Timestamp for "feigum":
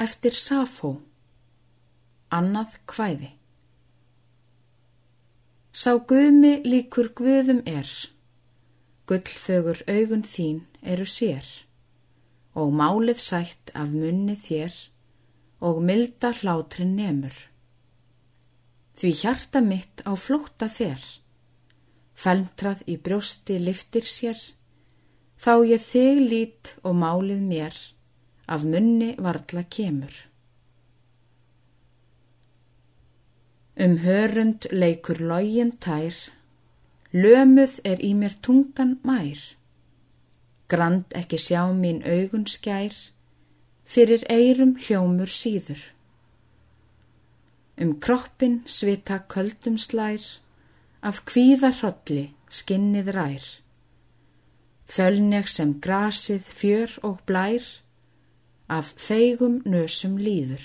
58.96-59.62